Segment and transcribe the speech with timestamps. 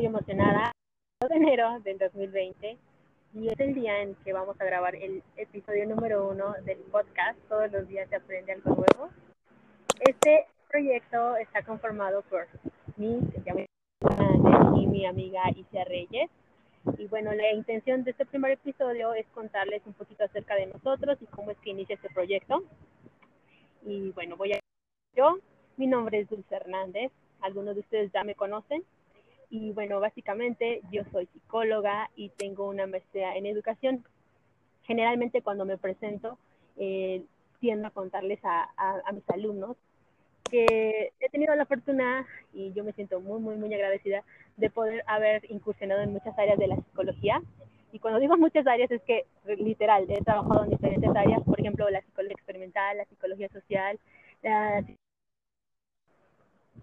[0.00, 0.72] muy emocionada.
[1.28, 2.78] de enero del 2020
[3.34, 7.38] y es el día en que vamos a grabar el episodio número uno del podcast.
[7.50, 9.10] Todos los días se aprende algo nuevo.
[10.00, 12.48] Este proyecto está conformado por
[12.96, 13.20] mí,
[14.76, 16.30] y mi amiga Isia Reyes.
[16.96, 21.18] Y bueno, la intención de este primer episodio es contarles un poquito acerca de nosotros
[21.20, 22.62] y cómo es que inicia este proyecto.
[23.84, 24.60] Y bueno, voy a...
[25.14, 25.40] Yo,
[25.76, 27.12] mi nombre es Dulce Hernández,
[27.42, 28.82] algunos de ustedes ya me conocen.
[29.50, 34.04] Y bueno, básicamente yo soy psicóloga y tengo una maestría en educación.
[34.84, 36.38] Generalmente cuando me presento,
[36.76, 37.24] eh,
[37.58, 38.68] tiendo a contarles a,
[39.12, 39.76] mis alumnos
[40.50, 44.24] que he tenido la fortuna y yo me siento muy, muy, muy agradecida
[44.56, 47.42] de poder haber incursionado en muchas áreas de la psicología.
[47.92, 51.90] Y cuando digo muchas áreas es que literal, he trabajado en diferentes áreas, por ejemplo,
[51.90, 53.98] la psicología experimental, la psicología social,
[54.42, 54.84] la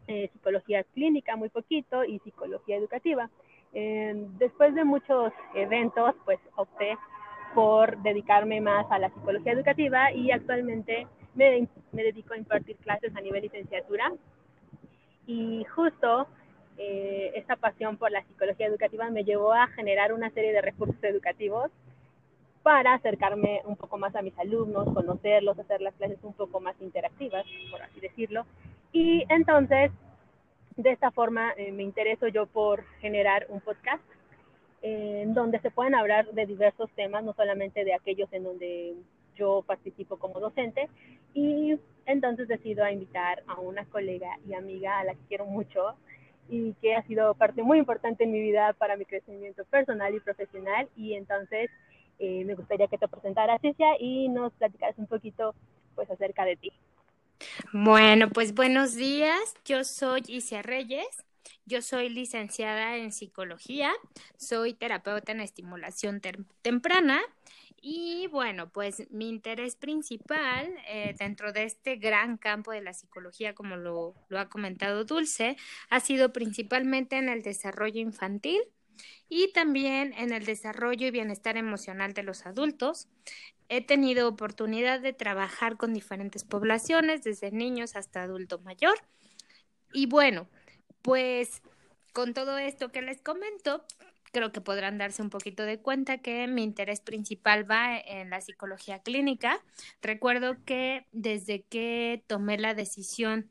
[0.08, 3.30] eh, psicología clínica muy poquito y psicología educativa.
[3.74, 6.98] Eh, después de muchos eventos, pues opté
[7.54, 13.16] por dedicarme más a la psicología educativa y actualmente me, me dedico a impartir clases
[13.16, 14.12] a nivel licenciatura.
[15.26, 16.28] Y justo
[16.78, 21.04] eh, esta pasión por la psicología educativa me llevó a generar una serie de recursos
[21.04, 21.72] educativos
[22.62, 26.76] para acercarme un poco más a mis alumnos, conocerlos, hacer las clases un poco más
[26.82, 28.46] interactivas, por así decirlo,
[28.92, 29.92] y entonces,
[30.76, 34.04] de esta forma, eh, me intereso yo por generar un podcast
[34.82, 38.96] eh, en donde se pueden hablar de diversos temas, no solamente de aquellos en donde
[39.36, 40.90] yo participo como docente.
[41.34, 45.96] Y entonces decido invitar a una colega y amiga a la que quiero mucho
[46.50, 50.20] y que ha sido parte muy importante en mi vida para mi crecimiento personal y
[50.20, 50.88] profesional.
[50.96, 51.70] Y entonces
[52.20, 55.54] eh, me gustaría que te presentaras, Cicia, y nos platicaras un poquito
[55.96, 56.72] pues acerca de ti.
[57.74, 59.56] Bueno, pues buenos días.
[59.66, 61.08] Yo soy Isia Reyes.
[61.66, 63.92] Yo soy licenciada en psicología,
[64.38, 66.22] soy terapeuta en estimulación
[66.62, 67.22] temprana
[67.82, 73.54] y bueno, pues mi interés principal eh, dentro de este gran campo de la psicología,
[73.54, 75.58] como lo, lo ha comentado Dulce,
[75.90, 78.62] ha sido principalmente en el desarrollo infantil
[79.30, 83.08] y también en el desarrollo y bienestar emocional de los adultos.
[83.70, 88.98] He tenido oportunidad de trabajar con diferentes poblaciones, desde niños hasta adulto mayor.
[89.94, 90.48] Y bueno,
[91.02, 91.62] pues
[92.14, 93.86] con todo esto que les comento,
[94.32, 98.42] creo que podrán darse un poquito de cuenta que mi interés principal va en la
[98.42, 99.62] psicología clínica.
[100.02, 103.50] Recuerdo que desde que tomé la decisión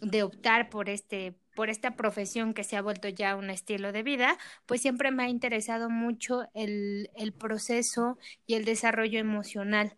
[0.00, 4.04] de optar por este por esta profesión que se ha vuelto ya un estilo de
[4.04, 9.96] vida, pues siempre me ha interesado mucho el, el proceso y el desarrollo emocional,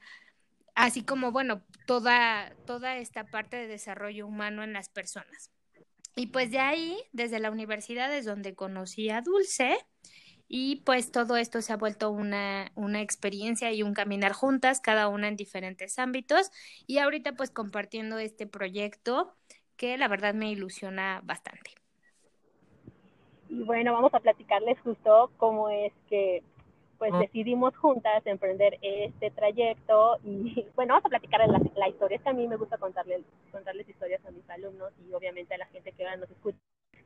[0.74, 5.50] así como, bueno, toda, toda esta parte de desarrollo humano en las personas.
[6.14, 9.76] Y pues de ahí, desde la universidad es donde conocí a Dulce
[10.48, 15.08] y pues todo esto se ha vuelto una, una experiencia y un caminar juntas, cada
[15.08, 16.50] una en diferentes ámbitos
[16.86, 19.37] y ahorita pues compartiendo este proyecto
[19.78, 21.72] que la verdad me ilusiona bastante.
[23.48, 26.42] Y bueno, vamos a platicarles justo cómo es que
[26.98, 32.16] pues decidimos juntas emprender este trayecto y bueno, vamos a platicar la, la historia.
[32.16, 33.22] Es que a mí me gusta contarles,
[33.52, 36.58] contarles historias a mis alumnos y obviamente a la gente que nos escucha.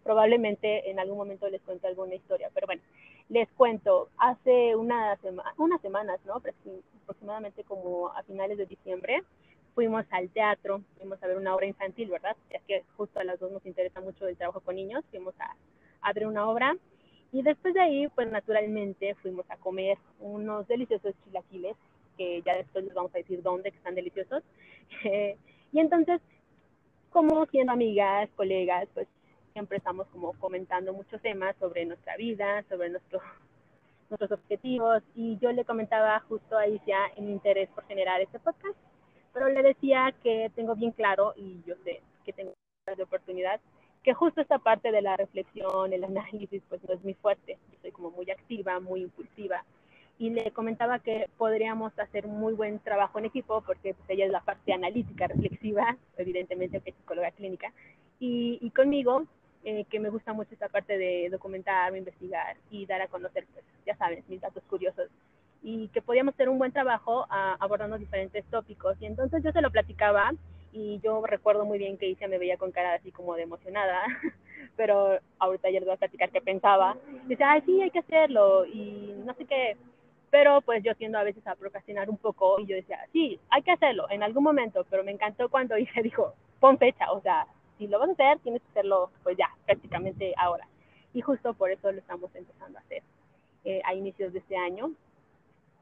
[0.03, 2.83] Probablemente en algún momento les cuente alguna historia, pero bueno,
[3.29, 5.17] les cuento, hace una
[5.59, 6.43] unas semanas, ¿no?
[7.05, 9.23] Aproximadamente como a finales de diciembre,
[9.75, 12.37] fuimos al teatro, fuimos a ver una obra infantil, ¿verdad?
[12.51, 15.55] Ya que justo a las dos nos interesa mucho el trabajo con niños, fuimos a,
[16.03, 16.77] a ver una obra
[17.33, 21.77] y después de ahí, pues naturalmente fuimos a comer unos deliciosos chilaquiles,
[22.19, 24.43] que ya después les vamos a decir dónde, que están deliciosos.
[25.73, 26.21] y entonces,
[27.09, 29.09] como siendo amigas, colegas, pues
[29.55, 33.23] siempre estamos como comentando muchos temas sobre nuestra vida, sobre nuestro,
[34.11, 35.03] nuestros objetivos.
[35.15, 38.77] Y yo le comentaba justo a Isia en interés por generar este podcast
[39.33, 42.53] pero le decía que tengo bien claro, y yo sé que tengo
[42.97, 43.61] de oportunidad,
[44.03, 47.59] que justo esta parte de la reflexión, el análisis, pues no es muy fuerte.
[47.71, 49.65] Yo soy como muy activa, muy impulsiva.
[50.19, 54.33] Y le comentaba que podríamos hacer muy buen trabajo en equipo porque pues, ella es
[54.33, 57.73] la parte analítica, reflexiva, evidentemente que es psicóloga clínica.
[58.19, 59.25] Y, y conmigo,
[59.65, 63.65] eh, que me gusta mucho esta parte de documentar, investigar y dar a conocer, pues,
[63.87, 65.09] ya saben, mis datos curiosos
[65.63, 68.97] y que podíamos hacer un buen trabajo abordando diferentes tópicos.
[69.01, 70.33] Y entonces yo se lo platicaba
[70.73, 74.03] y yo recuerdo muy bien que Isia me veía con cara así como de emocionada,
[74.77, 76.97] pero ahorita ya les voy a platicar qué pensaba.
[77.27, 79.77] Dice, ay, sí, hay que hacerlo y no sé qué.
[80.31, 83.63] Pero pues yo tiendo a veces a procrastinar un poco y yo decía, sí, hay
[83.63, 87.47] que hacerlo en algún momento, pero me encantó cuando Isia dijo, pon fecha, o sea,
[87.79, 90.67] si lo vas a hacer, tienes que hacerlo pues ya, prácticamente ahora.
[91.13, 93.03] y justo por eso lo estamos empezando a hacer
[93.65, 94.93] eh, a inicios de este año.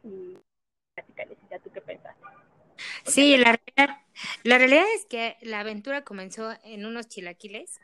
[0.03, 0.39] Y
[1.63, 2.21] ¿tú qué pensaste?
[3.05, 4.03] Sí, la realidad,
[4.45, 7.81] la realidad es que la aventura comenzó en unos chilaquiles,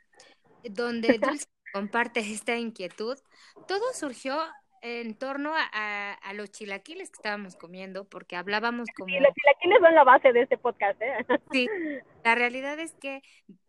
[0.65, 3.19] donde Dulce comparte esta inquietud.
[3.67, 4.39] Todo surgió
[4.83, 9.09] en torno a, a, los chilaquiles que estábamos comiendo, porque hablábamos como...
[9.09, 11.27] Sí, los chilaquiles son la base de este podcast, ¿eh?
[11.51, 11.69] Sí,
[12.25, 13.23] la realidad es que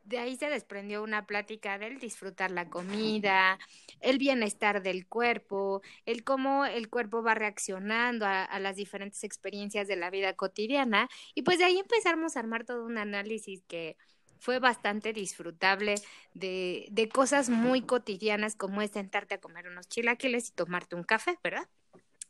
[0.07, 3.59] de ahí se desprendió una plática del disfrutar la comida,
[4.00, 9.88] el bienestar del cuerpo, el cómo el cuerpo va reaccionando a, a, las diferentes experiencias
[9.88, 13.98] de la vida cotidiana, y pues de ahí empezamos a armar todo un análisis que
[14.39, 15.95] fue bastante disfrutable
[16.33, 21.04] de, de cosas muy cotidianas como es sentarte a comer unos chilaquiles y tomarte un
[21.04, 21.68] café, ¿verdad?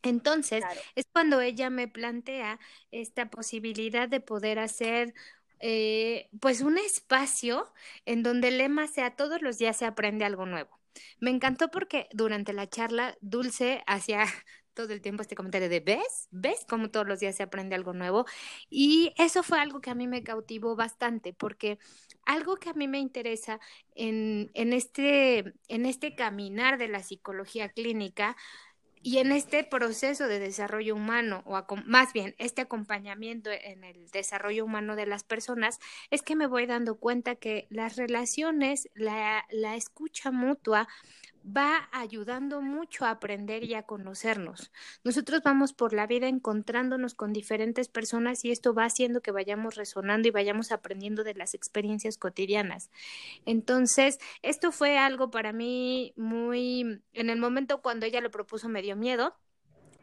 [0.04, 0.80] Entonces, claro.
[0.96, 2.60] es cuando ella me plantea
[2.92, 5.14] esta posibilidad de poder hacer
[5.60, 7.72] eh, pues un espacio
[8.06, 10.80] en donde el lema sea todos los días se aprende algo nuevo.
[11.20, 14.26] Me encantó porque durante la charla Dulce hacía
[14.74, 16.28] todo el tiempo este comentario de ¿ves?
[16.32, 16.66] ¿ves?
[16.70, 18.26] Como todos los días se aprende algo nuevo.
[18.70, 21.80] Y eso fue algo que a mí me cautivó bastante, porque
[22.26, 23.60] algo que a mí me interesa
[23.96, 28.36] en, en, este, en este caminar de la psicología clínica
[29.08, 34.66] y en este proceso de desarrollo humano, o más bien este acompañamiento en el desarrollo
[34.66, 35.80] humano de las personas,
[36.12, 40.90] es que me voy dando cuenta que las relaciones, la, la escucha mutua,
[41.48, 44.72] va ayudando mucho a aprender y a conocernos.
[45.04, 49.76] Nosotros vamos por la vida encontrándonos con diferentes personas y esto va haciendo que vayamos
[49.76, 52.90] resonando y vayamos aprendiendo de las experiencias cotidianas.
[53.46, 58.82] Entonces, esto fue algo para mí muy, en el momento cuando ella lo propuso me
[58.82, 59.36] dio miedo,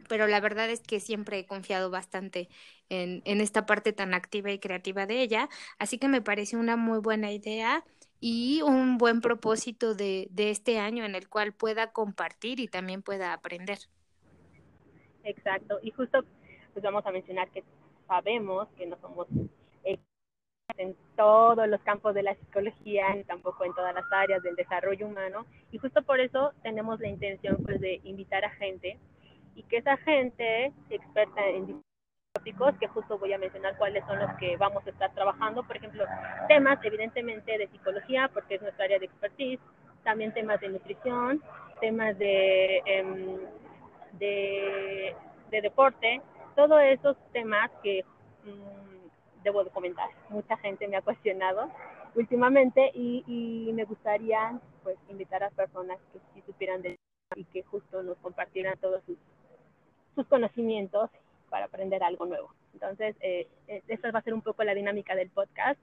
[0.09, 2.49] pero la verdad es que siempre he confiado bastante
[2.89, 5.49] en, en esta parte tan activa y creativa de ella,
[5.79, 7.85] así que me pareció una muy buena idea
[8.27, 13.03] y un buen propósito de, de este año en el cual pueda compartir y también
[13.03, 13.77] pueda aprender.
[15.25, 16.25] Exacto, y justo
[16.73, 17.63] pues vamos a mencionar que
[18.09, 19.29] sabemos que no somos
[20.79, 25.07] en todos los campos de la psicología ni tampoco en todas las áreas del desarrollo
[25.07, 28.99] humano y justo por eso tenemos la intención pues de invitar a gente
[29.55, 31.83] y que esa gente experta en
[32.79, 35.63] que justo voy a mencionar cuáles son los que vamos a estar trabajando.
[35.63, 36.05] Por ejemplo,
[36.49, 39.61] temas evidentemente de psicología, porque es nuestra área de expertise,
[40.03, 41.43] también temas de nutrición,
[41.81, 43.39] temas de, eh,
[44.13, 45.17] de,
[45.51, 46.21] de, deporte,
[46.55, 48.05] todos esos temas que
[48.45, 50.09] mmm, debo de comentar.
[50.29, 51.71] Mucha gente me ha cuestionado
[52.15, 56.97] últimamente y, y me gustaría pues invitar a personas que sí supieran de
[57.35, 59.17] y que justo nos compartieran todos sus,
[60.15, 61.11] sus conocimientos
[61.55, 62.53] para aprender algo nuevo.
[62.73, 65.79] Entonces, eh, eh, esta va a ser un poco la dinámica del podcast.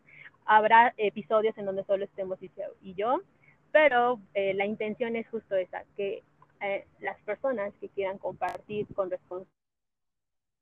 [0.46, 3.22] Habrá episodios en donde solo estemos y yo,
[3.72, 6.24] pero eh, la intención es justo esa, que
[6.60, 9.10] eh, las personas que quieran compartir con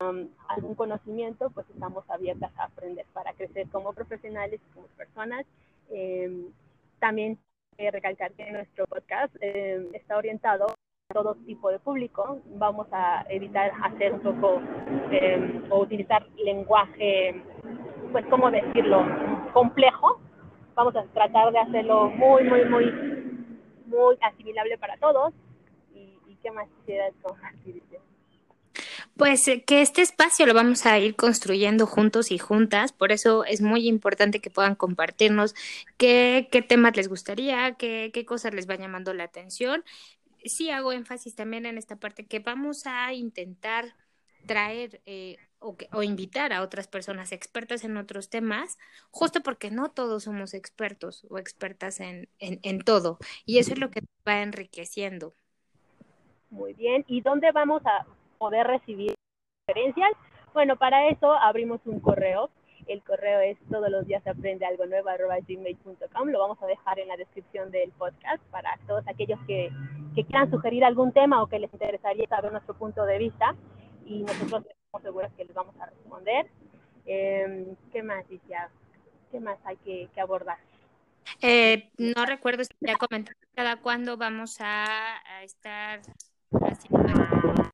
[0.02, 5.44] um, algún conocimiento, pues estamos abiertas a aprender para crecer como profesionales, como personas.
[5.90, 6.52] Eh,
[7.00, 7.40] también
[7.80, 10.68] recalcar que nuestro podcast está orientado
[11.14, 12.40] todo tipo de público.
[12.58, 14.62] Vamos a evitar hacer un poco
[15.12, 17.42] eh, o utilizar lenguaje,
[18.12, 19.04] pues, ¿cómo decirlo?,
[19.54, 20.22] complejo.
[20.76, 22.86] Vamos a tratar de hacerlo muy, muy, muy,
[23.88, 25.34] muy asimilable para todos.
[25.96, 27.82] ¿Y, qué más quisieras compartir?
[29.18, 33.44] Pues eh, que este espacio lo vamos a ir construyendo juntos y juntas, por eso
[33.44, 35.56] es muy importante que puedan compartirnos
[35.98, 39.84] qué, qué temas les gustaría, qué, qué cosas les va llamando la atención
[40.46, 43.96] sí hago énfasis también en esta parte que vamos a intentar
[44.46, 48.78] traer eh, o, o, invitar a otras personas expertas en otros temas,
[49.12, 53.18] justo porque no todos somos expertos o expertas en, en, en todo.
[53.46, 55.34] Y eso es lo que va enriqueciendo.
[56.50, 57.04] Muy bien.
[57.08, 58.06] ¿Y dónde vamos a
[58.38, 59.14] poder recibir
[59.68, 60.12] referencias?
[60.54, 62.50] Bueno, para eso abrimos un correo
[62.94, 65.10] el correo es todos los días aprende algo nuevo
[65.48, 66.30] gmail.com.
[66.30, 69.72] Lo vamos a dejar en la descripción del podcast para todos aquellos que,
[70.16, 73.56] que quieran sugerir algún tema o que les interesaría saber nuestro punto de vista.
[74.06, 76.48] Y nosotros estamos seguros que les vamos a responder.
[77.06, 78.26] Eh, ¿Qué más?
[79.32, 80.58] ¿Qué más hay que, que abordar?
[81.42, 86.02] Eh, no recuerdo si ya comenté cada cuándo vamos a, a estar
[86.62, 87.70] haciendo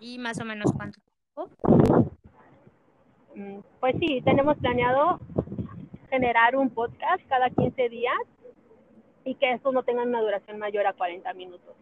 [0.00, 2.12] y más o menos cuánto tiempo.
[3.34, 5.20] Mm, pues sí, tenemos planeado
[6.10, 8.14] generar un podcast cada 15 días
[9.24, 11.74] y que estos no tengan una duración mayor a 40 minutos.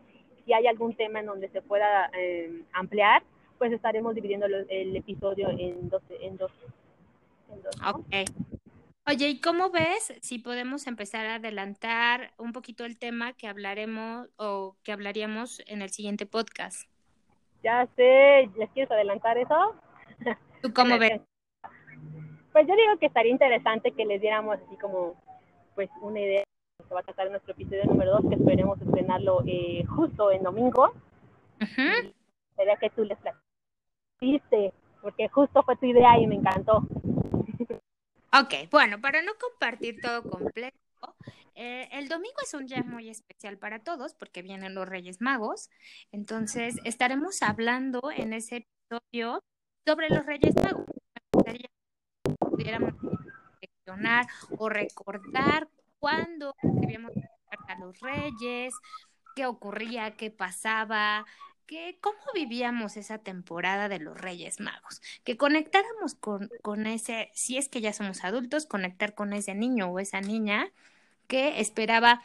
[0.44, 3.22] Si hay algún tema en donde se pueda eh, ampliar,
[3.58, 6.02] pues estaremos dividiendo el, el episodio en dos.
[6.20, 6.52] En dos,
[7.52, 7.90] en dos ¿no?
[7.90, 8.30] Ok.
[9.08, 14.28] Oye, ¿y cómo ves si podemos empezar a adelantar un poquito el tema que hablaremos
[14.36, 16.88] o que hablaríamos en el siguiente podcast?
[17.62, 19.74] Ya sé, ¿les quieres adelantar eso?
[20.62, 21.20] ¿Tú cómo ves?
[22.52, 25.14] Pues yo digo que estaría interesante que les diéramos así como
[25.74, 26.44] pues una idea
[26.86, 30.92] que va a tratar nuestro episodio número 2, que esperemos estrenarlo eh, justo en domingo.
[32.56, 36.86] Sería que tú les platiciste, porque justo fue tu idea y me encantó.
[38.32, 40.78] Ok, bueno, para no compartir todo completo,
[41.54, 45.68] eh, el domingo es un día muy especial para todos porque vienen los Reyes Magos.
[46.12, 49.42] Entonces, estaremos hablando en ese episodio
[49.84, 50.99] sobre los Reyes Magos.
[52.60, 52.92] Pudiéramos
[53.60, 54.26] reflexionar
[54.58, 57.12] o recordar cuándo escribíamos
[57.68, 58.74] a los Reyes,
[59.34, 61.24] qué ocurría, qué pasaba,
[62.00, 67.68] cómo vivíamos esa temporada de los Reyes Magos, que conectáramos con, con ese, si es
[67.68, 70.70] que ya somos adultos, conectar con ese niño o esa niña
[71.28, 72.22] que esperaba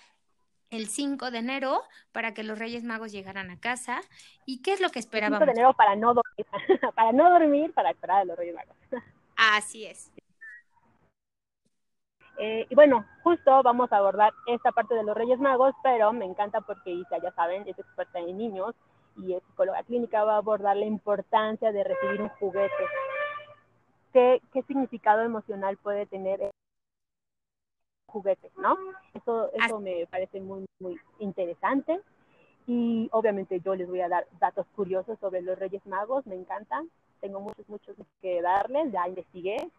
[0.71, 4.01] el 5 de enero para que los Reyes Magos llegaran a casa.
[4.45, 5.41] ¿Y qué es lo que esperábamos?
[5.41, 6.45] El 5 de enero para no dormir,
[6.95, 8.75] para no dormir, para esperar a los Reyes Magos.
[9.35, 10.11] Así es.
[12.37, 16.25] Eh, y bueno, justo vamos a abordar esta parte de los Reyes Magos, pero me
[16.25, 18.75] encanta porque Isa, ya saben, es experta en niños
[19.17, 22.73] y es psicóloga clínica, va a abordar la importancia de recibir un juguete.
[24.11, 26.51] ¿Qué, qué significado emocional puede tener un
[28.07, 28.77] juguete, no?
[29.13, 32.01] Eso, eso me parece muy, muy interesante.
[32.67, 36.89] Y obviamente yo les voy a dar datos curiosos sobre los Reyes Magos, me encantan.
[37.21, 39.69] Tengo muchos, muchos que darles, ya investigué.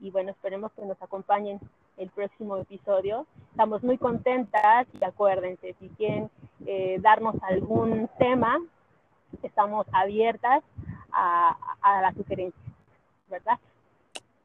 [0.00, 1.60] Y bueno, esperemos que nos acompañen
[1.96, 3.26] el próximo episodio.
[3.50, 6.30] Estamos muy contentas y acuérdense, si quieren
[6.66, 8.58] eh, darnos algún tema,
[9.42, 10.62] estamos abiertas
[11.12, 12.64] a, a las sugerencias,
[13.28, 13.58] ¿verdad?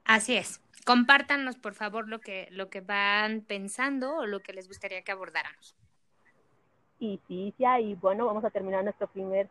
[0.06, 0.62] Así es.
[0.86, 5.12] Compártanos, por favor, lo que, lo que van pensando o lo que les gustaría que
[5.12, 5.76] abordáramos.
[7.00, 9.50] Y sí, ya, y bueno, vamos a terminar nuestro primer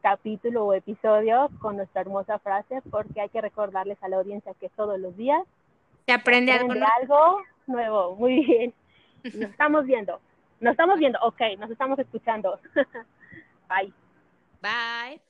[0.00, 4.68] capítulo o episodio con nuestra hermosa frase, porque hay que recordarles a la audiencia que
[4.68, 5.42] todos los días
[6.06, 8.16] se aprende, algo, algo nuevo.
[8.16, 8.74] Muy bien.
[9.24, 10.20] Nos estamos viendo.
[10.60, 11.18] Nos estamos viendo.
[11.22, 12.60] Ok, nos estamos escuchando.
[13.68, 13.92] Bye.
[14.62, 15.20] Bye.